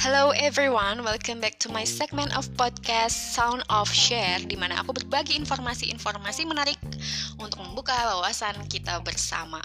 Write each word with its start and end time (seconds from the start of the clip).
Hello 0.00 0.32
everyone, 0.32 1.04
welcome 1.04 1.36
back 1.44 1.60
to 1.60 1.68
my 1.68 1.84
segment 1.84 2.32
of 2.32 2.48
podcast 2.56 3.12
Sound 3.12 3.60
of 3.68 3.92
Share 3.92 4.40
di 4.48 4.56
mana 4.56 4.80
aku 4.80 4.96
berbagi 4.96 5.36
informasi-informasi 5.36 6.48
menarik 6.48 6.80
untuk 7.36 7.60
membuka 7.60 7.92
wawasan 7.92 8.56
kita 8.72 9.04
bersama. 9.04 9.60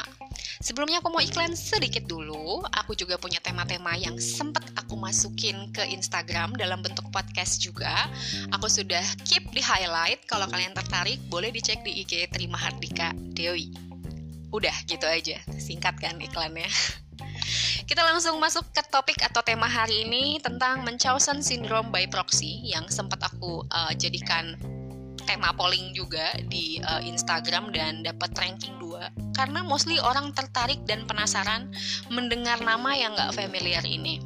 Sebelumnya 0.60 1.00
aku 1.00 1.16
mau 1.16 1.24
iklan 1.24 1.56
sedikit 1.56 2.12
dulu. 2.12 2.60
Aku 2.84 2.92
juga 3.00 3.16
punya 3.16 3.40
tema-tema 3.40 3.96
yang 3.96 4.20
sempat 4.20 4.68
aku 4.76 5.00
masukin 5.00 5.72
ke 5.72 5.88
Instagram 5.96 6.60
dalam 6.60 6.84
bentuk 6.84 7.08
podcast 7.08 7.64
juga. 7.64 8.12
Aku 8.52 8.68
sudah 8.68 9.04
keep 9.24 9.48
di 9.56 9.64
highlight. 9.64 10.28
Kalau 10.28 10.44
kalian 10.52 10.76
tertarik, 10.76 11.24
boleh 11.32 11.56
dicek 11.56 11.88
di 11.88 12.04
IG 12.04 12.28
Terima 12.36 12.60
Hardika 12.60 13.16
Dewi. 13.16 13.93
Udah 14.54 14.74
gitu 14.86 15.10
aja, 15.10 15.42
singkat 15.58 15.98
kan 15.98 16.22
iklannya. 16.22 16.70
Kita 17.90 18.06
langsung 18.06 18.40
masuk 18.40 18.70
ke 18.72 18.86
topik 18.88 19.20
atau 19.26 19.44
tema 19.44 19.68
hari 19.68 20.08
ini 20.08 20.40
tentang 20.40 20.86
Munchausen 20.86 21.44
syndrome 21.44 21.92
by 21.92 22.08
proxy 22.08 22.64
yang 22.64 22.88
sempat 22.88 23.20
aku 23.20 23.66
uh, 23.74 23.92
jadikan 23.98 24.56
tema 25.26 25.52
polling 25.56 25.92
juga 25.96 26.36
di 26.48 26.80
uh, 26.84 27.02
Instagram 27.02 27.72
dan 27.74 28.04
dapat 28.04 28.32
ranking 28.38 28.76
2 28.80 29.36
karena 29.36 29.64
mostly 29.66 29.98
orang 30.00 30.36
tertarik 30.36 30.84
dan 30.86 31.08
penasaran 31.08 31.72
mendengar 32.12 32.60
nama 32.62 32.94
yang 32.94 33.16
nggak 33.18 33.34
familiar 33.36 33.84
ini. 33.84 34.22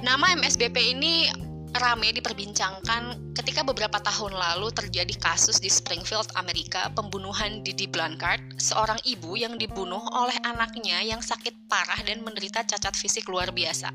Nama 0.00 0.36
MSBP 0.36 0.96
ini 0.96 1.28
rame 1.74 2.14
diperbincangkan 2.14 3.34
ketika 3.34 3.66
beberapa 3.66 3.98
tahun 3.98 4.38
lalu 4.38 4.70
terjadi 4.70 5.10
kasus 5.18 5.58
di 5.58 5.66
Springfield, 5.66 6.30
Amerika, 6.38 6.86
pembunuhan 6.94 7.66
Didi 7.66 7.90
Blanchard, 7.90 8.62
seorang 8.62 8.98
ibu 9.02 9.34
yang 9.34 9.58
dibunuh 9.58 10.02
oleh 10.14 10.38
anaknya 10.46 11.02
yang 11.02 11.18
sakit 11.18 11.66
parah 11.66 11.98
dan 12.06 12.22
menderita 12.22 12.62
cacat 12.62 12.94
fisik 12.94 13.26
luar 13.26 13.50
biasa. 13.50 13.90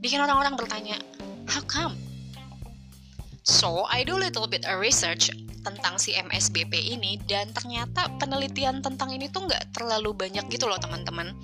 Bikin 0.00 0.20
orang-orang 0.24 0.56
bertanya, 0.56 0.96
how 1.48 1.60
come? 1.68 1.96
So, 3.46 3.84
I 3.86 4.02
do 4.02 4.18
a 4.18 4.22
little 4.26 4.48
bit 4.48 4.66
of 4.66 4.80
research 4.80 5.30
tentang 5.66 5.98
si 5.98 6.14
MSBP 6.14 6.94
ini 6.94 7.18
dan 7.26 7.50
ternyata 7.50 8.06
penelitian 8.22 8.78
tentang 8.78 9.10
ini 9.10 9.26
tuh 9.26 9.50
nggak 9.50 9.74
terlalu 9.74 10.14
banyak 10.14 10.46
gitu 10.46 10.70
loh 10.70 10.78
teman-teman. 10.78 11.34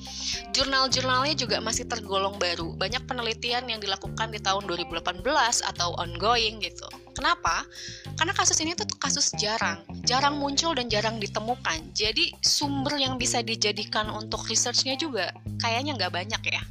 Jurnal-jurnalnya 0.55 1.35
juga 1.35 1.59
masih 1.59 1.91
tergolong 1.91 2.39
baru. 2.39 2.79
Banyak 2.79 3.11
penelitian 3.11 3.67
yang 3.67 3.83
dilakukan 3.83 4.31
di 4.31 4.39
tahun 4.39 4.71
2018 4.71 5.27
atau 5.75 5.99
ongoing 5.99 6.63
gitu. 6.63 6.87
Kenapa? 7.19 7.67
Karena 8.15 8.31
kasus 8.31 8.57
ini 8.63 8.79
tuh 8.79 8.87
kasus 9.03 9.35
jarang, 9.35 9.83
jarang 10.07 10.39
muncul 10.39 10.71
dan 10.79 10.87
jarang 10.87 11.19
ditemukan. 11.19 11.91
Jadi 11.91 12.31
sumber 12.39 12.95
yang 13.03 13.19
bisa 13.19 13.43
dijadikan 13.43 14.07
untuk 14.15 14.47
researchnya 14.47 14.95
juga 14.95 15.35
kayaknya 15.59 15.99
nggak 15.99 16.15
banyak 16.15 16.43
ya. 16.47 16.63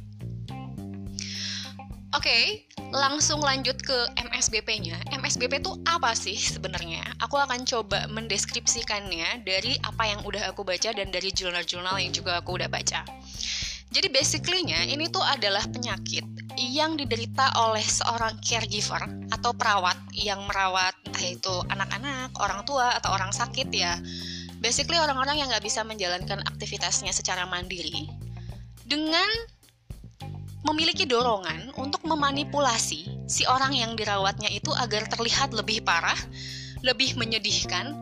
Oke, 2.12 2.28
okay, 2.28 2.44
langsung 2.92 3.40
lanjut 3.40 3.80
ke 3.80 3.96
MSBP-nya. 4.20 5.00
MSBP 5.16 5.64
itu 5.64 5.72
apa 5.88 6.12
sih 6.12 6.36
sebenarnya? 6.36 7.00
Aku 7.24 7.40
akan 7.40 7.64
coba 7.64 8.04
mendeskripsikannya 8.12 9.40
dari 9.48 9.80
apa 9.80 10.12
yang 10.12 10.20
udah 10.20 10.52
aku 10.52 10.60
baca 10.60 10.92
dan 10.92 11.08
dari 11.08 11.32
jurnal-jurnal 11.32 11.96
yang 11.96 12.12
juga 12.12 12.36
aku 12.36 12.60
udah 12.60 12.68
baca. 12.68 13.00
Jadi 13.92 14.08
basically-nya 14.12 14.92
ini 14.92 15.08
tuh 15.08 15.24
adalah 15.24 15.64
penyakit 15.72 16.28
yang 16.60 17.00
diderita 17.00 17.48
oleh 17.56 17.80
seorang 17.80 18.36
caregiver 18.44 19.00
atau 19.32 19.56
perawat 19.56 19.96
yang 20.12 20.44
merawat 20.44 20.92
entah 21.08 21.24
itu 21.24 21.54
anak-anak, 21.72 22.36
orang 22.44 22.60
tua 22.68 22.92
atau 22.92 23.08
orang 23.16 23.32
sakit 23.32 23.72
ya. 23.72 23.96
Basically 24.60 25.00
orang-orang 25.00 25.40
yang 25.40 25.48
nggak 25.48 25.64
bisa 25.64 25.80
menjalankan 25.80 26.44
aktivitasnya 26.44 27.16
secara 27.16 27.48
mandiri 27.48 28.04
dengan 28.84 29.28
memiliki 30.62 31.04
dorongan 31.06 31.74
untuk 31.74 32.06
memanipulasi 32.06 33.26
si 33.26 33.42
orang 33.50 33.74
yang 33.74 33.92
dirawatnya 33.98 34.50
itu 34.50 34.70
agar 34.78 35.06
terlihat 35.10 35.50
lebih 35.50 35.82
parah, 35.82 36.18
lebih 36.86 37.18
menyedihkan, 37.18 37.94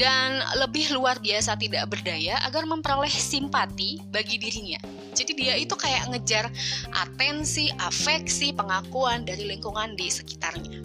dan 0.00 0.40
lebih 0.56 0.92
luar 0.96 1.20
biasa 1.20 1.56
tidak 1.60 1.88
berdaya 1.92 2.40
agar 2.48 2.64
memperoleh 2.64 3.12
simpati 3.12 4.00
bagi 4.08 4.40
dirinya. 4.40 4.80
Jadi 5.12 5.32
dia 5.36 5.54
itu 5.60 5.76
kayak 5.76 6.08
ngejar 6.08 6.48
atensi, 6.96 7.68
afeksi, 7.76 8.56
pengakuan 8.56 9.28
dari 9.28 9.44
lingkungan 9.44 9.92
di 9.92 10.08
sekitarnya. 10.08 10.80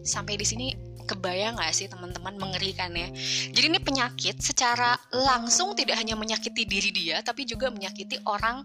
Sampai 0.00 0.40
di 0.40 0.46
sini 0.48 0.72
kebayang 1.06 1.60
nggak 1.60 1.74
sih 1.76 1.86
teman-teman 1.86 2.34
mengerikan 2.40 2.90
ya? 2.96 3.12
Jadi 3.52 3.66
ini 3.68 3.78
penyakit 3.78 4.40
secara 4.40 4.96
langsung 5.12 5.76
tidak 5.76 6.00
hanya 6.00 6.16
menyakiti 6.16 6.64
diri 6.64 6.90
dia, 6.90 7.20
tapi 7.20 7.44
juga 7.44 7.68
menyakiti 7.68 8.24
orang 8.24 8.64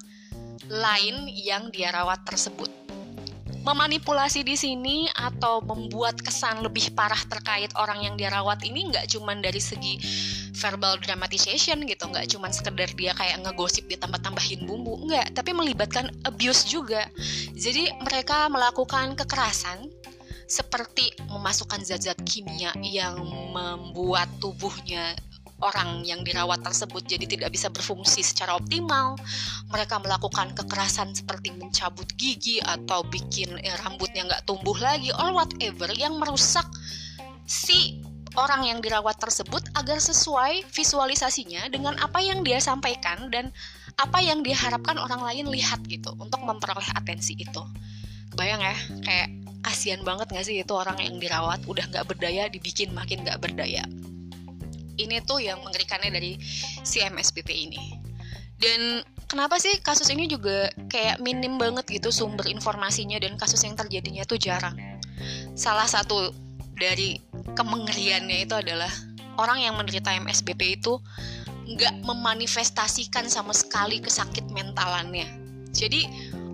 lain 0.70 1.30
yang 1.32 1.72
dia 1.74 1.90
rawat 1.90 2.22
tersebut. 2.28 2.70
Memanipulasi 3.62 4.42
di 4.42 4.58
sini 4.58 5.06
atau 5.14 5.62
membuat 5.62 6.18
kesan 6.18 6.66
lebih 6.66 6.98
parah 6.98 7.22
terkait 7.30 7.70
orang 7.78 8.02
yang 8.02 8.18
dia 8.18 8.34
rawat 8.34 8.58
ini 8.66 8.90
nggak 8.90 9.14
cuma 9.14 9.38
dari 9.38 9.62
segi 9.62 10.02
verbal 10.58 10.98
dramatization 10.98 11.86
gitu, 11.86 12.10
nggak 12.10 12.26
cuma 12.34 12.50
sekedar 12.50 12.90
dia 12.98 13.14
kayak 13.14 13.46
ngegosip 13.46 13.86
ditambah-tambahin 13.86 14.66
bumbu, 14.66 15.06
nggak, 15.06 15.38
tapi 15.38 15.54
melibatkan 15.54 16.10
abuse 16.26 16.66
juga. 16.70 17.06
Jadi 17.54 17.94
mereka 18.02 18.50
melakukan 18.50 19.14
kekerasan 19.14 19.90
seperti 20.50 21.16
memasukkan 21.32 21.80
zat-zat 21.86 22.20
kimia 22.28 22.76
yang 22.84 23.16
membuat 23.56 24.28
tubuhnya 24.44 25.16
orang 25.62 26.02
yang 26.04 26.26
dirawat 26.26 26.66
tersebut 26.66 27.06
jadi 27.06 27.26
tidak 27.26 27.50
bisa 27.54 27.70
berfungsi 27.70 28.26
secara 28.26 28.58
optimal. 28.58 29.18
Mereka 29.70 30.02
melakukan 30.02 30.54
kekerasan 30.58 31.14
seperti 31.14 31.54
mencabut 31.56 32.10
gigi 32.18 32.60
atau 32.62 33.06
bikin 33.08 33.58
eh, 33.62 33.78
rambutnya 33.82 34.28
nggak 34.28 34.44
tumbuh 34.50 34.76
lagi 34.78 35.14
or 35.14 35.34
whatever 35.34 35.90
yang 35.96 36.18
merusak 36.18 36.66
si 37.46 38.02
orang 38.40 38.64
yang 38.64 38.80
dirawat 38.80 39.20
tersebut 39.20 39.62
agar 39.76 40.00
sesuai 40.00 40.68
visualisasinya 40.72 41.68
dengan 41.68 42.00
apa 42.00 42.24
yang 42.24 42.42
dia 42.48 42.64
sampaikan 42.64 43.28
dan 43.28 43.52
apa 44.00 44.24
yang 44.24 44.40
diharapkan 44.40 44.96
orang 44.96 45.20
lain 45.20 45.52
lihat 45.52 45.84
gitu 45.86 46.16
untuk 46.16 46.40
memperoleh 46.42 46.88
atensi 46.96 47.36
itu. 47.36 47.64
Bayang 48.40 48.64
ya, 48.64 48.76
kayak 49.04 49.30
kasihan 49.62 50.02
banget 50.02 50.32
gak 50.34 50.46
sih 50.48 50.58
itu 50.58 50.74
orang 50.74 50.98
yang 50.98 51.22
dirawat 51.22 51.62
udah 51.70 51.86
nggak 51.94 52.06
berdaya 52.10 52.50
dibikin 52.50 52.90
makin 52.98 53.22
nggak 53.22 53.38
berdaya 53.38 53.86
ini 54.97 55.22
tuh 55.24 55.40
yang 55.44 55.62
mengerikannya 55.63 56.12
dari 56.12 56.35
si 56.84 57.03
MSBP 57.03 57.50
ini. 57.52 57.81
Dan 58.62 59.02
kenapa 59.25 59.57
sih 59.57 59.74
kasus 59.81 60.09
ini 60.13 60.29
juga 60.29 60.69
kayak 60.91 61.18
minim 61.18 61.57
banget 61.57 61.88
gitu 61.90 62.13
sumber 62.13 62.46
informasinya 62.46 63.18
dan 63.18 63.34
kasus 63.34 63.66
yang 63.66 63.74
terjadinya 63.74 64.22
tuh 64.28 64.38
jarang? 64.38 64.78
Salah 65.57 65.90
satu 65.90 66.29
dari 66.78 67.18
kemengeriannya 67.57 68.46
itu 68.46 68.53
adalah 68.53 68.90
orang 69.41 69.66
yang 69.66 69.74
menderita 69.78 70.13
MSBP 70.13 70.81
itu 70.81 71.02
nggak 71.73 72.06
memanifestasikan 72.06 73.25
sama 73.29 73.56
sekali 73.56 73.97
kesakit 73.97 74.46
mentalannya. 74.53 75.25
Jadi 75.72 76.06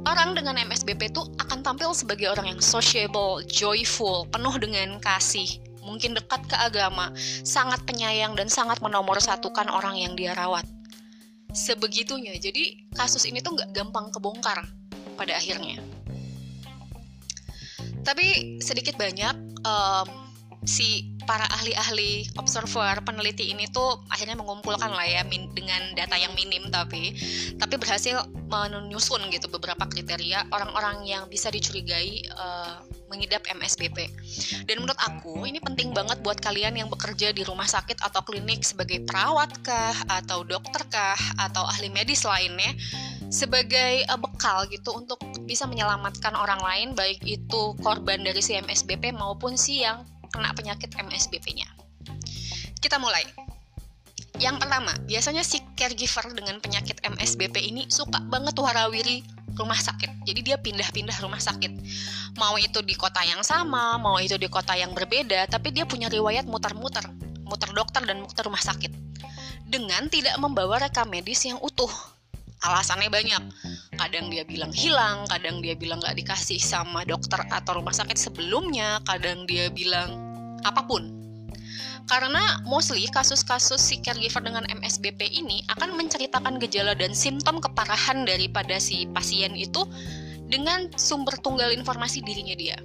orang 0.07 0.37
dengan 0.37 0.55
MSBP 0.55 1.11
itu 1.11 1.25
akan 1.43 1.65
tampil 1.65 1.91
sebagai 1.91 2.31
orang 2.31 2.55
yang 2.55 2.61
sociable, 2.63 3.43
joyful, 3.49 4.29
penuh 4.29 4.55
dengan 4.61 5.01
kasih, 5.03 5.59
mungkin 5.87 6.11
dekat 6.11 6.43
ke 6.51 6.59
agama, 6.59 7.15
sangat 7.47 7.79
penyayang 7.87 8.35
dan 8.35 8.51
sangat 8.51 8.83
menomorsatukan 8.83 9.71
orang 9.71 9.95
yang 9.95 10.13
dia 10.19 10.35
rawat. 10.35 10.67
Sebegitunya, 11.55 12.35
jadi 12.35 12.91
kasus 12.91 13.23
ini 13.23 13.39
tuh 13.39 13.55
nggak 13.55 13.71
gampang 13.71 14.11
kebongkar 14.11 14.67
pada 15.15 15.39
akhirnya. 15.39 15.79
Tapi 18.03 18.59
sedikit 18.59 18.99
banyak 18.99 19.63
um, 19.63 20.26
si 20.67 21.15
para 21.23 21.47
ahli-ahli 21.47 22.27
observer 22.35 22.99
peneliti 23.03 23.51
ini 23.55 23.67
tuh 23.71 24.03
akhirnya 24.11 24.35
mengumpulkan 24.35 24.91
lah 24.91 25.07
ya 25.07 25.23
dengan 25.27 25.95
data 25.95 26.15
yang 26.19 26.35
minim 26.35 26.67
tapi 26.67 27.15
tapi 27.55 27.75
berhasil 27.79 28.27
menyusun 28.51 29.27
gitu 29.31 29.47
beberapa 29.47 29.87
kriteria 29.87 30.51
orang-orang 30.51 31.07
yang 31.07 31.23
bisa 31.31 31.51
dicurigai 31.51 32.23
uh, 32.35 32.79
mengidap 33.07 33.43
MSBP. 33.47 34.11
Dan 34.67 34.83
menurut 34.83 34.99
aku 34.99 35.47
ini 35.47 35.63
penting 35.63 35.95
banget 35.95 36.19
buat 36.23 36.39
kalian 36.43 36.75
yang 36.75 36.91
bekerja 36.91 37.31
di 37.31 37.43
rumah 37.47 37.67
sakit 37.67 38.03
atau 38.03 38.19
klinik 38.23 38.67
sebagai 38.67 39.03
perawat 39.07 39.51
kah 39.63 39.95
atau 40.11 40.43
dokter 40.43 40.83
kah 40.91 41.19
atau 41.39 41.63
ahli 41.63 41.87
medis 41.87 42.27
lainnya 42.27 42.75
sebagai 43.27 44.07
uh, 44.07 44.19
bekal 44.19 44.67
gitu 44.71 44.95
untuk 44.95 45.19
bisa 45.43 45.67
menyelamatkan 45.67 46.35
orang 46.35 46.59
lain 46.59 46.87
baik 46.95 47.19
itu 47.23 47.75
korban 47.83 48.23
dari 48.23 48.39
si 48.39 48.55
MSBP 48.55 49.15
maupun 49.15 49.55
si 49.59 49.83
yang 49.83 50.03
kena 50.29 50.51
penyakit 50.53 50.93
MSBP-nya. 50.95 51.67
Kita 52.77 53.01
mulai. 53.01 53.25
Yang 54.37 54.61
pertama, 54.61 54.93
biasanya 55.09 55.41
si 55.41 55.57
caregiver 55.73 56.29
dengan 56.37 56.61
penyakit 56.61 57.01
MSBP 57.01 57.57
ini 57.57 57.89
suka 57.89 58.21
banget 58.21 58.53
warawiri 58.53 59.25
rumah 59.57 59.81
sakit. 59.81 60.29
Jadi 60.29 60.39
dia 60.45 60.61
pindah-pindah 60.61 61.17
rumah 61.25 61.41
sakit. 61.41 61.73
Mau 62.37 62.53
itu 62.61 62.85
di 62.85 62.93
kota 62.93 63.25
yang 63.25 63.41
sama, 63.41 63.97
mau 63.97 64.21
itu 64.21 64.37
di 64.37 64.45
kota 64.45 64.77
yang 64.77 64.93
berbeda, 64.93 65.49
tapi 65.49 65.73
dia 65.73 65.89
punya 65.89 66.05
riwayat 66.05 66.45
muter-muter, 66.45 67.09
muter 67.49 67.73
dokter 67.73 68.05
dan 68.05 68.21
muter 68.21 68.45
rumah 68.45 68.61
sakit. 68.61 69.09
dengan 69.67 70.07
tidak 70.07 70.39
membawa 70.39 70.79
rekam 70.79 71.11
medis 71.11 71.43
yang 71.43 71.59
utuh. 71.59 71.91
Alasannya 72.67 73.07
banyak. 73.07 73.43
Kadang 73.95 74.27
dia 74.27 74.43
bilang 74.43 74.75
hilang, 74.75 75.23
kadang 75.31 75.63
dia 75.63 75.73
bilang 75.79 76.03
gak 76.03 76.19
dikasih 76.19 76.59
sama 76.59 77.07
dokter 77.07 77.39
atau 77.47 77.79
rumah 77.79 77.95
sakit 77.95 78.19
sebelumnya, 78.19 78.99
kadang 79.07 79.47
dia 79.47 79.71
bilang 79.71 80.19
apa 80.67 80.83
pun. 80.83 81.07
Karena 82.07 82.63
mostly 82.63 83.03
kasus-kasus 83.11 83.79
si 83.83 83.99
caregiver 83.99 84.39
dengan 84.39 84.63
MSBP 84.67 85.27
ini 85.27 85.63
akan 85.75 85.95
menceritakan 85.95 86.55
gejala 86.59 86.95
dan 86.95 87.11
simptom 87.11 87.59
keparahan 87.59 88.23
daripada 88.23 88.79
si 88.79 89.07
pasien 89.11 89.55
itu 89.55 89.83
dengan 90.47 90.87
sumber 90.95 91.35
tunggal 91.43 91.71
informasi 91.75 92.23
dirinya 92.23 92.55
dia. 92.55 92.79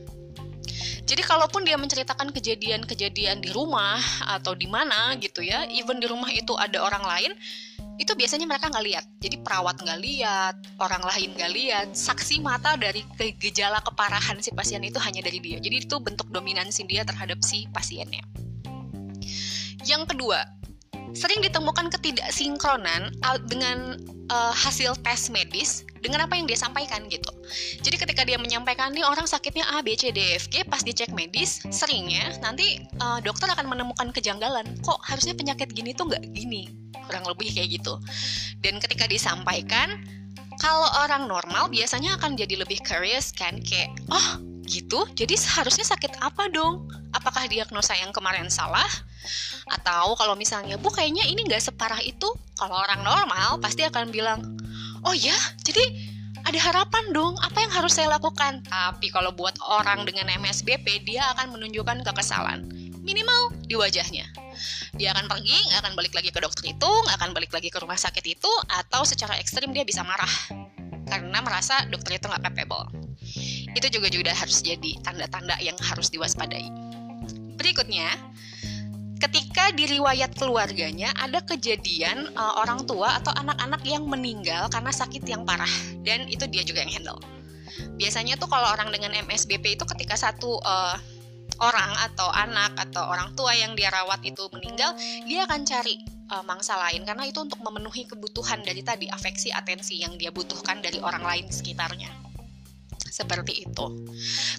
Jadi 1.03 1.23
kalaupun 1.23 1.67
dia 1.67 1.79
menceritakan 1.79 2.31
kejadian-kejadian 2.31 3.43
di 3.43 3.51
rumah 3.51 3.99
atau 4.39 4.55
di 4.55 4.71
mana 4.71 5.15
gitu 5.19 5.43
ya, 5.43 5.67
even 5.71 5.99
di 5.99 6.07
rumah 6.07 6.31
itu 6.31 6.55
ada 6.55 6.83
orang 6.83 7.03
lain, 7.03 7.33
itu 8.01 8.13
biasanya 8.17 8.49
mereka 8.49 8.73
nggak 8.73 8.87
lihat. 8.89 9.05
Jadi 9.21 9.37
perawat 9.45 9.77
nggak 9.81 10.01
lihat, 10.01 10.55
orang 10.81 11.03
lain 11.05 11.29
nggak 11.37 11.53
lihat, 11.53 11.87
saksi 11.93 12.41
mata 12.41 12.77
dari 12.81 13.05
gejala 13.19 13.85
keparahan 13.85 14.41
si 14.41 14.51
pasien 14.53 14.81
itu 14.81 14.97
hanya 14.97 15.21
dari 15.21 15.39
dia. 15.39 15.61
Jadi 15.61 15.85
itu 15.85 15.97
bentuk 16.01 16.29
dominansi 16.33 16.89
dia 16.89 17.05
terhadap 17.05 17.41
si 17.45 17.69
pasiennya. 17.71 18.25
Yang 19.85 20.15
kedua, 20.15 20.47
sering 21.13 21.45
ditemukan 21.45 21.93
ketidaksinkronan 21.93 23.13
dengan 23.45 24.01
uh, 24.33 24.55
hasil 24.57 24.97
tes 25.05 25.29
medis 25.29 25.85
dengan 26.01 26.25
apa 26.27 26.35
yang 26.35 26.49
dia 26.49 26.59
sampaikan 26.59 27.07
gitu. 27.07 27.29
Jadi 27.85 27.97
ketika 28.01 28.23
dia 28.27 28.41
menyampaikan 28.41 28.91
nih 28.91 29.07
orang 29.07 29.29
sakitnya 29.29 29.63
A, 29.71 29.85
B, 29.85 29.95
C, 29.95 30.11
D, 30.11 30.19
F, 30.41 30.49
G, 30.49 30.65
pas 30.67 30.83
dicek 30.83 31.13
medis, 31.15 31.63
seringnya 31.71 32.35
nanti 32.41 32.83
uh, 32.99 33.21
dokter 33.23 33.47
akan 33.47 33.69
menemukan 33.69 34.11
kejanggalan. 34.11 34.67
Kok 34.83 34.99
harusnya 35.05 35.37
penyakit 35.37 35.71
gini 35.71 35.95
tuh 35.95 36.11
nggak 36.11 36.25
gini? 36.33 36.82
Kurang 37.07 37.25
lebih 37.27 37.53
kayak 37.53 37.69
gitu. 37.81 37.95
Dan 38.63 38.79
ketika 38.79 39.07
disampaikan, 39.07 40.03
kalau 40.61 40.87
orang 41.03 41.27
normal 41.27 41.73
biasanya 41.73 42.19
akan 42.21 42.37
jadi 42.39 42.61
lebih 42.61 42.83
curious 42.85 43.33
kan, 43.35 43.59
kayak, 43.65 43.91
oh 44.13 44.41
gitu, 44.67 45.05
jadi 45.13 45.35
seharusnya 45.35 45.85
sakit 45.85 46.23
apa 46.23 46.49
dong? 46.49 46.87
Apakah 47.13 47.45
diagnosa 47.51 47.93
yang 47.99 48.15
kemarin 48.15 48.49
salah? 48.49 48.89
Atau 49.69 50.15
kalau 50.17 50.35
misalnya, 50.35 50.79
bu 50.79 50.89
kayaknya 50.91 51.27
ini 51.29 51.45
nggak 51.47 51.63
separah 51.63 52.01
itu, 52.03 52.31
kalau 52.57 52.79
orang 52.79 53.03
normal 53.03 53.59
pasti 53.59 53.83
akan 53.85 54.11
bilang, 54.15 54.41
oh 55.03 55.15
ya, 55.15 55.35
jadi 55.67 56.13
ada 56.43 56.59
harapan 56.59 57.15
dong, 57.15 57.39
apa 57.39 57.59
yang 57.63 57.71
harus 57.71 57.95
saya 57.95 58.11
lakukan? 58.11 58.67
Tapi 58.67 59.15
kalau 59.15 59.31
buat 59.31 59.55
orang 59.63 60.03
dengan 60.03 60.27
MSBP, 60.27 61.07
dia 61.07 61.31
akan 61.39 61.55
menunjukkan 61.55 62.03
kekesalan. 62.03 62.67
Minimal 63.03 63.67
di 63.67 63.75
wajahnya. 63.75 64.31
Dia 64.95 65.11
akan 65.11 65.27
pergi, 65.27 65.59
nggak 65.69 65.81
akan 65.83 65.93
balik 65.99 66.15
lagi 66.15 66.31
ke 66.31 66.39
dokter 66.39 66.71
itu, 66.71 66.87
nggak 66.87 67.17
akan 67.19 67.31
balik 67.35 67.51
lagi 67.51 67.69
ke 67.69 67.79
rumah 67.83 67.99
sakit 67.99 68.23
itu, 68.23 68.53
atau 68.71 69.03
secara 69.03 69.35
ekstrim 69.43 69.75
dia 69.75 69.83
bisa 69.83 70.07
marah. 70.07 70.31
Karena 71.11 71.43
merasa 71.43 71.83
dokter 71.91 72.23
itu 72.23 72.31
nggak 72.31 72.47
capable. 72.47 72.87
Itu 73.75 73.91
juga 73.91 74.07
juga 74.07 74.31
harus 74.31 74.63
jadi 74.63 75.03
tanda-tanda 75.03 75.59
yang 75.59 75.75
harus 75.83 76.15
diwaspadai. 76.15 76.71
Berikutnya, 77.59 78.07
ketika 79.19 79.71
di 79.75 79.87
riwayat 79.99 80.35
keluarganya 80.39 81.15
ada 81.19 81.43
kejadian 81.43 82.31
uh, 82.35 82.63
orang 82.63 82.83
tua 82.87 83.23
atau 83.23 83.31
anak-anak 83.35 83.83
yang 83.87 84.07
meninggal 84.07 84.67
karena 84.71 84.91
sakit 84.91 85.23
yang 85.27 85.47
parah 85.47 85.71
dan 86.03 86.27
itu 86.27 86.47
dia 86.51 86.67
juga 86.67 86.83
yang 86.83 86.91
handle. 87.03 87.19
Biasanya 87.97 88.37
tuh 88.37 88.51
kalau 88.51 88.67
orang 88.69 88.91
dengan 88.91 89.15
MSBP 89.27 89.79
itu 89.79 89.85
ketika 89.95 90.19
satu 90.19 90.59
uh, 90.61 90.99
orang 91.63 91.95
atau 92.11 92.29
anak 92.35 92.75
atau 92.91 93.07
orang 93.07 93.33
tua 93.39 93.55
yang 93.55 93.79
dia 93.79 93.89
rawat 93.95 94.19
itu 94.27 94.51
meninggal, 94.51 94.99
dia 95.25 95.47
akan 95.47 95.63
cari 95.63 96.03
uh, 96.35 96.43
mangsa 96.43 96.75
lain 96.75 97.07
karena 97.07 97.25
itu 97.31 97.39
untuk 97.39 97.63
memenuhi 97.63 98.05
kebutuhan 98.11 98.61
dari 98.67 98.83
tadi 98.83 99.07
afeksi 99.07 99.55
atensi 99.55 100.03
yang 100.03 100.19
dia 100.19 100.35
butuhkan 100.35 100.83
dari 100.83 100.99
orang 100.99 101.23
lain 101.23 101.47
sekitarnya 101.47 102.11
seperti 103.13 103.69
itu. 103.69 103.85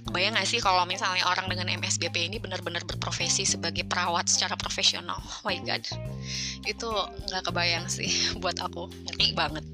Kebayang 0.05 0.37
gak 0.37 0.45
sih 0.45 0.61
kalau 0.61 0.85
misalnya 0.85 1.25
orang 1.25 1.49
dengan 1.49 1.73
MSBP 1.73 2.29
ini 2.29 2.37
benar-benar 2.37 2.85
berprofesi 2.85 3.49
sebagai 3.49 3.81
perawat 3.89 4.29
secara 4.29 4.53
profesional? 4.53 5.17
Oh 5.17 5.41
my 5.49 5.57
god, 5.65 5.81
itu 6.69 6.89
nggak 7.33 7.49
kebayang 7.49 7.89
sih 7.89 8.13
buat 8.41 8.61
aku, 8.61 8.93
ngeri 9.09 9.33
banget. 9.33 9.65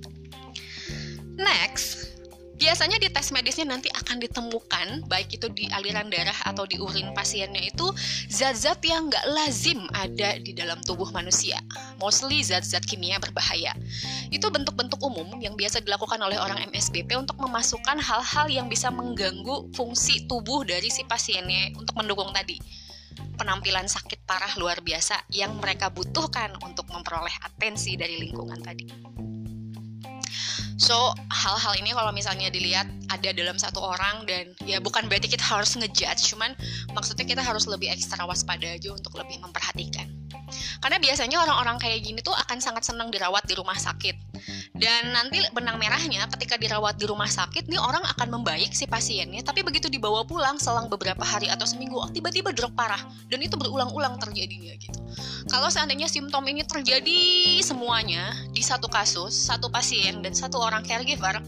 Next, 1.35 2.18
Biasanya 2.59 2.99
di 2.99 3.07
tes 3.07 3.31
medisnya 3.31 3.63
nanti 3.63 3.87
akan 3.87 4.19
ditemukan, 4.19 5.07
baik 5.07 5.39
itu 5.39 5.47
di 5.55 5.71
aliran 5.71 6.11
darah 6.11 6.35
atau 6.43 6.67
di 6.67 6.75
urin 6.75 7.15
pasiennya 7.15 7.71
itu, 7.71 7.87
zat-zat 8.27 8.83
yang 8.83 9.07
nggak 9.07 9.25
lazim 9.31 9.87
ada 9.95 10.35
di 10.43 10.51
dalam 10.51 10.75
tubuh 10.83 11.07
manusia. 11.15 11.55
Mostly 12.03 12.43
zat-zat 12.43 12.83
kimia 12.83 13.15
berbahaya. 13.15 13.71
Itu 14.27 14.51
bentuk-bentuk 14.51 14.99
umum 14.99 15.39
yang 15.39 15.55
biasa 15.55 15.79
dilakukan 15.87 16.19
oleh 16.19 16.35
orang 16.35 16.67
MSBP 16.67 17.15
untuk 17.15 17.39
memasukkan 17.39 17.95
hal-hal 17.95 18.51
yang 18.51 18.67
bisa 18.67 18.91
mengganggu 18.91 19.71
fungsi 19.71 20.27
tubuh 20.27 20.67
dari 20.67 20.91
si 20.91 21.07
pasiennya 21.07 21.79
untuk 21.79 21.95
mendukung 21.95 22.35
tadi 22.35 22.59
penampilan 23.39 23.87
sakit 23.87 24.27
parah 24.27 24.51
luar 24.59 24.83
biasa 24.83 25.31
yang 25.31 25.55
mereka 25.63 25.87
butuhkan 25.87 26.59
untuk 26.59 26.91
memperoleh 26.91 27.31
atensi 27.39 27.95
dari 27.95 28.19
lingkungan 28.19 28.59
tadi. 28.59 29.08
So 30.79 31.11
hal-hal 31.27 31.75
ini 31.75 31.91
kalau 31.91 32.15
misalnya 32.15 32.47
dilihat 32.47 32.87
ada 33.11 33.29
dalam 33.35 33.59
satu 33.59 33.83
orang 33.83 34.23
dan 34.23 34.55
ya 34.63 34.79
bukan 34.79 35.11
berarti 35.11 35.27
kita 35.27 35.43
harus 35.43 35.75
ngejudge, 35.75 36.31
cuman 36.31 36.55
maksudnya 36.95 37.27
kita 37.27 37.43
harus 37.43 37.67
lebih 37.67 37.91
ekstra 37.91 38.23
waspada 38.23 38.63
aja 38.63 38.89
untuk 38.95 39.19
lebih 39.19 39.43
memperhatikan. 39.43 40.07
Karena 40.79 40.97
biasanya 40.97 41.43
orang-orang 41.43 41.77
kayak 41.77 41.99
gini 41.99 42.19
tuh 42.23 42.33
akan 42.33 42.63
sangat 42.63 42.87
senang 42.87 43.11
dirawat 43.11 43.43
di 43.45 43.53
rumah 43.59 43.75
sakit. 43.75 44.28
Dan 44.79 45.11
nanti 45.11 45.43
benang 45.51 45.75
merahnya 45.75 46.23
ketika 46.31 46.55
dirawat 46.55 46.95
di 46.95 47.03
rumah 47.03 47.27
sakit 47.27 47.67
nih 47.67 47.75
orang 47.75 47.99
akan 48.15 48.39
membaik 48.39 48.71
si 48.71 48.87
pasiennya, 48.87 49.43
tapi 49.43 49.59
begitu 49.59 49.91
dibawa 49.91 50.23
pulang 50.23 50.55
selang 50.55 50.87
beberapa 50.87 51.19
hari 51.19 51.51
atau 51.51 51.67
seminggu, 51.67 51.99
oh, 51.99 52.07
tiba-tiba 52.07 52.55
drop 52.55 52.71
parah 52.79 53.03
dan 53.27 53.43
itu 53.43 53.59
berulang-ulang 53.59 54.15
terjadinya 54.23 54.71
gitu. 54.79 54.95
Kalau 55.51 55.67
seandainya 55.67 56.07
simptom 56.07 56.47
ini 56.47 56.63
terjadi 56.63 57.19
semuanya 57.59 58.31
di 58.55 58.63
satu 58.63 58.87
kasus, 58.87 59.35
satu 59.35 59.67
pasien 59.67 60.23
dan 60.23 60.31
satu 60.31 60.63
orang 60.63 60.87
caregiver, 60.87 61.43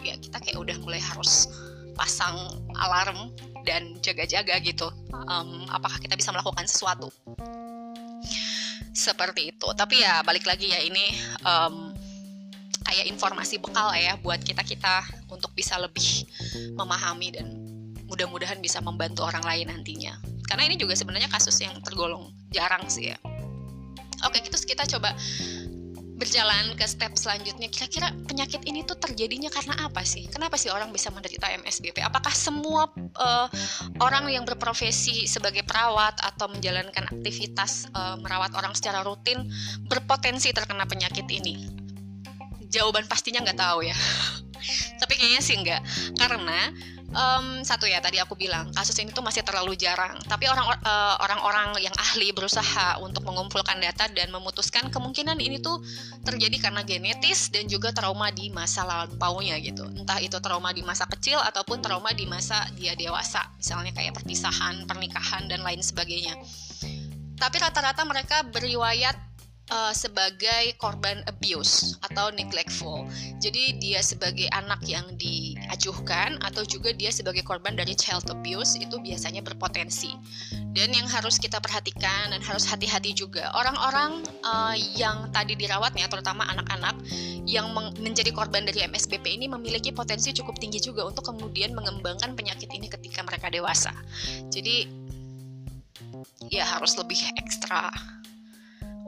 ya 0.00 0.16
kita 0.16 0.40
kayak 0.40 0.56
udah 0.56 0.76
mulai 0.80 1.02
harus 1.04 1.52
pasang 1.92 2.48
alarm 2.80 3.36
dan 3.68 4.00
jaga-jaga 4.00 4.56
gitu. 4.64 4.88
Um, 5.28 5.68
apakah 5.68 6.00
kita 6.00 6.16
bisa 6.16 6.32
melakukan 6.32 6.64
sesuatu? 6.64 7.12
seperti 8.92 9.56
itu 9.56 9.68
tapi 9.72 10.04
ya 10.04 10.20
balik 10.20 10.44
lagi 10.44 10.68
ya 10.68 10.80
ini 10.84 11.16
um, 11.48 11.91
kayak 12.92 13.08
informasi 13.08 13.56
bekal 13.56 13.88
ya 13.96 14.20
buat 14.20 14.44
kita 14.44 14.60
kita 14.60 15.00
untuk 15.32 15.48
bisa 15.56 15.80
lebih 15.80 16.28
memahami 16.76 17.32
dan 17.32 17.48
mudah-mudahan 18.04 18.60
bisa 18.60 18.84
membantu 18.84 19.24
orang 19.24 19.40
lain 19.48 19.72
nantinya. 19.72 20.20
Karena 20.44 20.68
ini 20.68 20.76
juga 20.76 20.92
sebenarnya 20.92 21.32
kasus 21.32 21.56
yang 21.64 21.72
tergolong 21.80 22.28
jarang 22.52 22.84
sih 22.92 23.08
ya. 23.08 23.16
Oke 24.28 24.44
terus 24.44 24.68
kita 24.68 24.84
coba 24.84 25.16
berjalan 26.20 26.76
ke 26.76 26.84
step 26.84 27.16
selanjutnya. 27.16 27.72
Kira-kira 27.72 28.12
penyakit 28.28 28.60
ini 28.68 28.84
tuh 28.84 29.00
terjadinya 29.00 29.48
karena 29.48 29.88
apa 29.88 30.04
sih? 30.04 30.28
Kenapa 30.28 30.60
sih 30.60 30.68
orang 30.68 30.92
bisa 30.92 31.08
menderita 31.08 31.48
MSBP 31.48 32.04
apakah 32.04 32.30
semua 32.36 32.92
uh, 33.16 33.48
orang 34.04 34.28
yang 34.28 34.44
berprofesi 34.44 35.24
sebagai 35.24 35.64
perawat 35.64 36.20
atau 36.20 36.52
menjalankan 36.52 37.08
aktivitas 37.08 37.88
uh, 37.96 38.20
merawat 38.20 38.52
orang 38.52 38.76
secara 38.76 39.00
rutin 39.00 39.48
berpotensi 39.88 40.52
terkena 40.52 40.84
penyakit 40.84 41.24
ini 41.32 41.81
jawaban 42.72 43.04
pastinya 43.04 43.44
nggak 43.44 43.60
tahu 43.60 43.84
ya. 43.84 43.96
Tapi 45.00 45.12
kayaknya 45.18 45.42
sih 45.44 45.58
enggak 45.60 45.82
karena 46.16 46.72
um, 47.12 47.60
satu 47.62 47.84
ya 47.84 48.00
tadi 48.00 48.18
aku 48.18 48.34
bilang 48.34 48.72
kasus 48.72 48.96
ini 48.98 49.12
tuh 49.12 49.22
masih 49.24 49.44
terlalu 49.44 49.76
jarang. 49.76 50.16
Tapi 50.24 50.48
orang 50.48 50.66
uh, 50.82 51.16
orang-orang 51.20 51.78
yang 51.84 51.94
ahli 51.96 52.32
berusaha 52.32 52.98
untuk 53.00 53.22
mengumpulkan 53.28 53.78
data 53.78 54.08
dan 54.10 54.32
memutuskan 54.32 54.88
kemungkinan 54.88 55.38
ini 55.38 55.60
tuh 55.60 55.80
terjadi 56.24 56.68
karena 56.68 56.82
genetis 56.82 57.52
dan 57.52 57.68
juga 57.68 57.92
trauma 57.92 58.32
di 58.32 58.48
masa 58.50 58.82
lampaunya 58.84 59.60
gitu. 59.60 59.86
Entah 59.92 60.18
itu 60.18 60.36
trauma 60.40 60.72
di 60.72 60.82
masa 60.82 61.06
kecil 61.06 61.38
ataupun 61.38 61.84
trauma 61.84 62.10
di 62.16 62.24
masa 62.24 62.66
dia 62.76 62.96
dewasa. 62.96 63.52
Misalnya 63.60 63.92
kayak 63.94 64.16
perpisahan 64.16 64.88
pernikahan 64.88 65.46
dan 65.46 65.62
lain 65.62 65.80
sebagainya. 65.84 66.34
Tapi 67.36 67.56
rata-rata 67.58 68.06
mereka 68.06 68.46
beriwayat 68.46 69.31
uh, 69.70 69.92
sebagai 69.94 70.74
korban 70.80 71.22
abuse 71.30 71.94
atau 72.02 72.32
neglectful. 72.34 73.06
Jadi 73.38 73.78
dia 73.78 74.02
sebagai 74.02 74.48
anak 74.50 74.82
yang 74.88 75.04
diajukan 75.14 76.40
atau 76.42 76.66
juga 76.66 76.90
dia 76.96 77.14
sebagai 77.14 77.46
korban 77.46 77.76
dari 77.76 77.94
child 77.94 78.26
abuse 78.32 78.80
itu 78.80 78.98
biasanya 78.98 79.44
berpotensi. 79.44 80.16
Dan 80.72 80.90
yang 80.96 81.04
harus 81.06 81.36
kita 81.36 81.60
perhatikan 81.60 82.32
dan 82.32 82.40
harus 82.40 82.64
hati-hati 82.64 83.12
juga 83.12 83.52
orang-orang 83.52 84.24
uh, 84.42 84.74
yang 84.96 85.28
tadi 85.30 85.52
dirawatnya 85.54 86.08
terutama 86.08 86.48
anak-anak 86.48 86.96
yang 87.44 87.70
menjadi 88.00 88.32
korban 88.32 88.64
dari 88.64 88.86
MSBP 88.88 89.36
ini 89.36 89.46
memiliki 89.50 89.92
potensi 89.92 90.32
cukup 90.32 90.56
tinggi 90.56 90.80
juga 90.80 91.04
untuk 91.04 91.28
kemudian 91.28 91.76
mengembangkan 91.76 92.32
penyakit 92.32 92.72
ini 92.72 92.88
ketika 92.88 93.20
mereka 93.20 93.52
dewasa. 93.52 93.92
Jadi 94.48 94.88
ya 96.48 96.64
harus 96.64 96.96
lebih 96.96 97.18
ekstra 97.36 97.90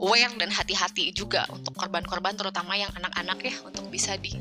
aware 0.01 0.33
dan 0.35 0.51
hati-hati 0.51 1.15
juga 1.15 1.47
untuk 1.51 1.75
korban-korban 1.75 2.35
terutama 2.35 2.75
yang 2.75 2.91
anak-anak 2.95 3.39
ya 3.43 3.55
untuk 3.63 3.87
bisa 3.87 4.19
di 4.19 4.35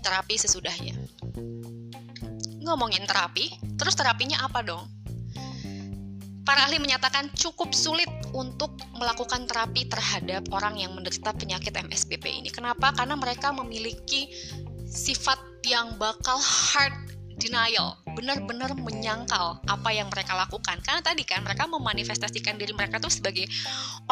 terapi 0.00 0.34
sesudahnya. 0.38 0.96
Ngomongin 2.60 3.04
terapi, 3.08 3.50
terus 3.76 3.96
terapinya 3.96 4.44
apa 4.44 4.60
dong? 4.62 4.84
Para 6.44 6.66
ahli 6.66 6.80
menyatakan 6.82 7.30
cukup 7.36 7.70
sulit 7.76 8.08
untuk 8.32 8.74
melakukan 8.96 9.44
terapi 9.46 9.86
terhadap 9.86 10.48
orang 10.50 10.80
yang 10.80 10.96
menderita 10.96 11.30
penyakit 11.36 11.70
MSBP 11.76 12.26
ini. 12.26 12.48
Kenapa? 12.50 12.90
Karena 12.96 13.14
mereka 13.14 13.52
memiliki 13.54 14.30
sifat 14.88 15.38
yang 15.68 15.94
bakal 16.00 16.40
hard 16.40 17.09
denial, 17.40 17.96
benar-benar 18.12 18.76
menyangkal 18.76 19.58
apa 19.64 19.90
yang 19.90 20.12
mereka 20.12 20.36
lakukan. 20.36 20.76
Karena 20.84 21.00
tadi 21.00 21.24
kan 21.24 21.40
mereka 21.40 21.64
memanifestasikan 21.66 22.60
diri 22.60 22.76
mereka 22.76 23.00
tuh 23.00 23.08
sebagai 23.08 23.48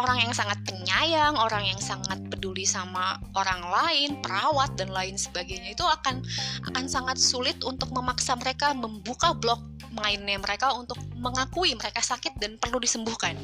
orang 0.00 0.24
yang 0.24 0.32
sangat 0.32 0.58
penyayang, 0.64 1.36
orang 1.36 1.68
yang 1.68 1.78
sangat 1.78 2.18
peduli 2.32 2.64
sama 2.64 3.20
orang 3.36 3.60
lain, 3.68 4.18
perawat 4.24 4.74
dan 4.80 4.88
lain 4.90 5.20
sebagainya. 5.20 5.76
Itu 5.76 5.84
akan 5.84 6.24
akan 6.72 6.84
sangat 6.88 7.20
sulit 7.20 7.60
untuk 7.62 7.92
memaksa 7.92 8.34
mereka 8.34 8.72
membuka 8.72 9.36
blog 9.36 9.60
mainnya 9.92 10.40
mereka 10.40 10.72
untuk 10.72 10.96
mengakui 11.18 11.76
mereka 11.76 12.00
sakit 12.00 12.40
dan 12.40 12.56
perlu 12.56 12.80
disembuhkan. 12.80 13.36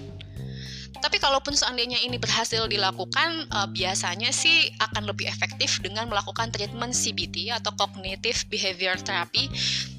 Tapi 0.99 1.17
kalaupun 1.19 1.55
seandainya 1.55 1.99
ini 2.03 2.17
berhasil 2.19 2.67
dilakukan, 2.71 3.51
uh, 3.51 3.69
biasanya 3.71 4.31
sih 4.31 4.71
akan 4.79 5.11
lebih 5.11 5.27
efektif 5.27 5.83
dengan 5.83 6.07
melakukan 6.07 6.51
treatment 6.55 6.95
CBT 6.95 7.51
atau 7.55 7.75
Cognitive 7.75 8.47
Behavior 8.47 8.99
Therapy. 9.03 9.51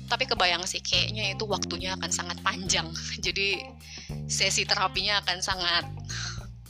Tapi 0.05 0.23
kebayang 0.29 0.63
sih 0.69 0.79
kayaknya 0.79 1.33
itu 1.33 1.43
waktunya 1.49 1.97
akan 1.97 2.11
sangat 2.13 2.37
panjang. 2.45 2.87
Jadi 3.25 3.63
sesi 4.29 4.63
terapinya 4.63 5.19
akan 5.25 5.37
sangat 5.43 5.85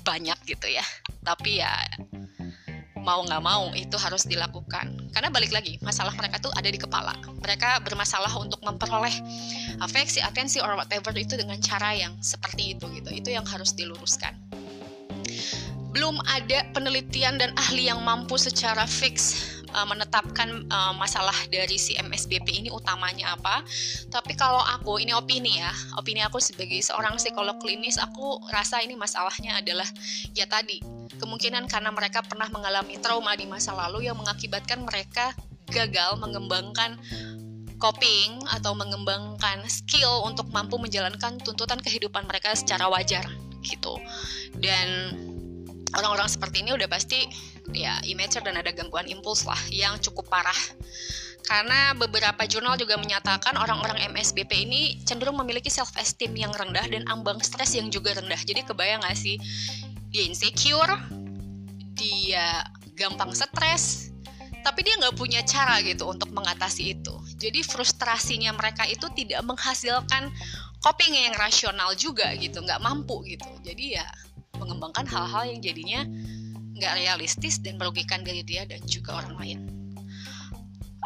banyak 0.01 0.37
gitu 0.49 0.67
ya. 0.69 0.85
Tapi 1.21 1.61
ya 1.61 1.73
mau 3.05 3.21
nggak 3.21 3.43
mau 3.45 3.69
itu 3.77 3.93
harus 4.01 4.25
dilakukan 4.25 5.04
karena 5.15 5.31
balik 5.31 5.55
lagi 5.55 5.79
masalah 5.79 6.11
mereka 6.19 6.43
tuh 6.43 6.51
ada 6.59 6.67
di 6.67 6.75
kepala. 6.75 7.15
Mereka 7.39 7.87
bermasalah 7.87 8.35
untuk 8.35 8.59
memperoleh 8.67 9.15
afeksi 9.79 10.19
atensi 10.19 10.59
or 10.59 10.75
whatever 10.75 11.15
itu 11.15 11.39
dengan 11.39 11.55
cara 11.63 11.95
yang 11.95 12.11
seperti 12.19 12.75
itu 12.75 12.83
gitu. 12.91 13.15
Itu 13.15 13.31
yang 13.31 13.47
harus 13.47 13.71
diluruskan. 13.71 14.35
Belum 15.95 16.19
ada 16.27 16.67
penelitian 16.75 17.39
dan 17.39 17.55
ahli 17.55 17.87
yang 17.87 18.03
mampu 18.03 18.35
secara 18.35 18.83
fix 18.83 19.39
uh, 19.75 19.83
menetapkan 19.83 20.63
uh, 20.71 20.95
masalah 20.95 21.35
dari 21.51 21.75
si 21.75 21.99
MSBP 21.99 22.63
ini 22.63 22.69
utamanya 22.71 23.35
apa. 23.35 23.61
Tapi 24.07 24.39
kalau 24.39 24.63
aku 24.63 25.03
ini 25.03 25.11
opini 25.11 25.59
ya, 25.59 25.71
opini 25.99 26.23
aku 26.23 26.39
sebagai 26.39 26.79
seorang 26.79 27.19
psikolog 27.19 27.59
klinis, 27.59 27.99
aku 27.99 28.39
rasa 28.47 28.79
ini 28.79 28.95
masalahnya 28.95 29.59
adalah 29.59 29.87
ya 30.31 30.47
tadi 30.47 30.95
Kemungkinan 31.15 31.71
karena 31.71 31.95
mereka 31.95 32.19
pernah 32.25 32.51
mengalami 32.51 32.99
trauma 32.99 33.37
di 33.39 33.47
masa 33.47 33.71
lalu 33.71 34.07
yang 34.07 34.19
mengakibatkan 34.19 34.83
mereka 34.83 35.31
gagal 35.71 36.19
mengembangkan 36.19 36.99
coping 37.79 38.39
atau 38.51 38.75
mengembangkan 38.75 39.63
skill 39.67 40.23
untuk 40.27 40.47
mampu 40.51 40.79
menjalankan 40.79 41.39
tuntutan 41.43 41.79
kehidupan 41.79 42.27
mereka 42.27 42.51
secara 42.55 42.91
wajar 42.91 43.23
gitu. 43.63 43.95
Dan 44.59 45.15
orang-orang 45.93 46.25
seperti 46.25 46.65
ini 46.65 46.73
udah 46.73 46.89
pasti 46.89 47.29
ya 47.75 48.01
immature 48.09 48.41
dan 48.41 48.57
ada 48.57 48.73
gangguan 48.73 49.05
impuls 49.05 49.45
lah 49.45 49.59
yang 49.69 49.99
cukup 50.01 50.25
parah. 50.31 50.57
Karena 51.45 51.93
beberapa 51.93 52.41
jurnal 52.49 52.73
juga 52.73 52.97
menyatakan 52.97 53.53
orang-orang 53.53 54.01
MSBP 54.09 54.65
ini 54.65 54.97
cenderung 55.05 55.37
memiliki 55.37 55.69
self 55.69 55.93
esteem 55.93 56.33
yang 56.33 56.49
rendah 56.49 56.89
dan 56.89 57.05
ambang 57.05 57.37
stres 57.45 57.77
yang 57.77 57.93
juga 57.93 58.17
rendah. 58.17 58.41
Jadi 58.41 58.65
kebayang 58.65 59.05
gak 59.05 59.13
sih 59.13 59.37
dia 60.09 60.25
insecure, 60.25 60.97
dia 61.93 62.65
gampang 62.97 63.35
stres, 63.35 64.15
tapi 64.65 64.81
dia 64.81 64.97
nggak 64.97 65.13
punya 65.13 65.45
cara 65.45 65.77
gitu 65.85 66.09
untuk 66.09 66.33
mengatasi 66.33 66.97
itu. 66.97 67.13
Jadi 67.37 67.61
frustrasinya 67.61 68.55
mereka 68.55 68.87
itu 68.89 69.05
tidak 69.13 69.45
menghasilkan 69.45 70.33
coping 70.81 71.13
yang 71.13 71.35
rasional 71.37 71.93
juga 71.93 72.33
gitu, 72.39 72.63
nggak 72.63 72.81
mampu 72.81 73.21
gitu. 73.29 73.45
Jadi 73.61 73.99
ya 73.99 74.07
mengembangkan 74.65 75.05
hal-hal 75.05 75.45
yang 75.45 75.61
jadinya 75.61 76.01
nggak 76.75 76.93
realistis 76.99 77.61
dan 77.61 77.77
merugikan 77.79 78.25
diri 78.25 78.43
dia 78.43 78.67
dan 78.67 78.81
juga 78.89 79.21
orang 79.21 79.37
lain. 79.39 79.59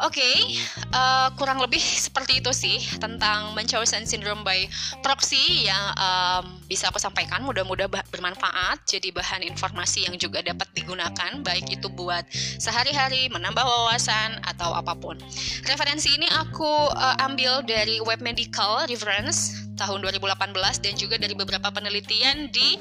Oke, 0.00 0.24
okay, 0.24 0.56
uh, 0.96 1.28
eh, 1.28 1.28
kurang 1.36 1.60
lebih 1.60 1.76
seperti 2.08 2.40
itu 2.40 2.48
sih 2.56 2.80
tentang 2.96 3.52
Munchausen 3.52 4.08
syndrome 4.08 4.40
by 4.40 4.64
proxy 5.04 5.68
yang 5.68 5.92
um, 6.00 6.56
bisa 6.64 6.88
aku 6.88 6.96
sampaikan. 6.96 7.44
Mudah-mudahan 7.44 7.92
bermanfaat, 8.08 8.80
jadi 8.88 9.12
bahan 9.12 9.44
informasi 9.44 10.08
yang 10.08 10.16
juga 10.16 10.40
dapat 10.40 10.72
digunakan, 10.72 11.44
baik 11.44 11.68
itu 11.68 11.92
buat 11.92 12.24
sehari-hari, 12.32 13.28
menambah 13.28 13.60
wawasan 13.60 14.40
atau 14.48 14.72
apa 14.72 14.96
pun. 14.96 15.20
Referensi 15.68 16.16
ini 16.16 16.32
aku 16.32 16.88
uh, 16.96 17.20
ambil 17.28 17.60
dari 17.60 18.00
Web 18.00 18.24
Medical 18.24 18.88
Reference 18.88 19.68
tahun 19.80 20.04
2018 20.04 20.52
dan 20.84 20.94
juga 21.00 21.16
dari 21.16 21.32
beberapa 21.32 21.72
penelitian 21.72 22.52
di 22.52 22.76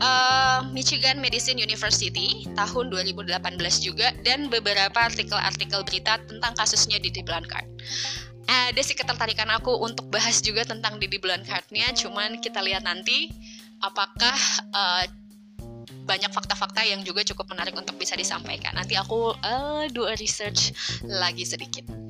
uh, 0.00 0.64
Michigan 0.72 1.20
Medicine 1.20 1.60
University 1.60 2.48
tahun 2.56 2.88
2018 2.88 3.36
juga 3.84 4.16
dan 4.24 4.48
beberapa 4.48 4.96
artikel-artikel 4.96 5.84
berita 5.84 6.16
tentang 6.24 6.56
kasusnya 6.56 6.96
di 6.96 7.12
Blanchard. 7.20 7.68
Ada 8.48 8.80
sih 8.80 8.96
ketertarikan 8.96 9.52
aku 9.52 9.76
untuk 9.84 10.08
bahas 10.08 10.40
juga 10.40 10.64
tentang 10.64 10.96
Didi 10.96 11.20
Blanchardnya, 11.20 11.92
cuman 11.92 12.40
kita 12.40 12.64
lihat 12.64 12.80
nanti 12.80 13.28
apakah 13.84 14.38
uh, 14.72 15.04
banyak 16.08 16.32
fakta-fakta 16.32 16.80
yang 16.88 17.04
juga 17.04 17.20
cukup 17.28 17.52
menarik 17.52 17.76
untuk 17.76 18.00
bisa 18.00 18.16
disampaikan. 18.16 18.72
Nanti 18.72 18.96
aku 18.96 19.36
uh, 19.36 19.84
do 19.92 20.08
a 20.08 20.16
research 20.16 20.72
lagi 21.04 21.44
sedikit. 21.44 22.07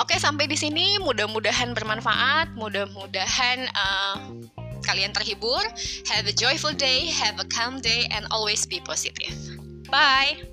Oke, 0.00 0.16
sampai 0.16 0.48
di 0.48 0.56
sini 0.56 0.96
mudah-mudahan 1.00 1.76
bermanfaat, 1.76 2.56
mudah-mudahan 2.56 3.68
uh, 3.76 4.16
kalian 4.84 5.12
terhibur. 5.12 5.62
Have 6.08 6.24
a 6.28 6.34
joyful 6.34 6.72
day, 6.72 7.12
have 7.12 7.36
a 7.40 7.46
calm 7.48 7.80
day, 7.80 8.08
and 8.08 8.24
always 8.32 8.64
be 8.64 8.80
positive. 8.80 9.36
Bye. 9.92 10.51